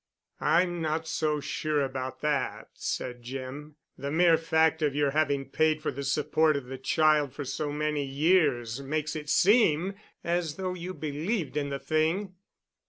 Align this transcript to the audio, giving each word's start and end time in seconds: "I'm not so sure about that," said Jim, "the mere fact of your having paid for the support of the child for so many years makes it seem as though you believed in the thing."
"I'm 0.39 0.81
not 0.81 1.07
so 1.07 1.39
sure 1.39 1.81
about 1.81 2.21
that," 2.21 2.69
said 2.73 3.21
Jim, 3.21 3.75
"the 3.99 4.09
mere 4.09 4.35
fact 4.35 4.81
of 4.81 4.95
your 4.95 5.11
having 5.11 5.51
paid 5.51 5.79
for 5.83 5.91
the 5.91 6.01
support 6.03 6.57
of 6.57 6.65
the 6.65 6.79
child 6.79 7.33
for 7.33 7.45
so 7.45 7.71
many 7.71 8.03
years 8.03 8.81
makes 8.81 9.15
it 9.15 9.29
seem 9.29 9.93
as 10.23 10.55
though 10.55 10.73
you 10.73 10.95
believed 10.95 11.55
in 11.55 11.69
the 11.69 11.77
thing." 11.77 12.33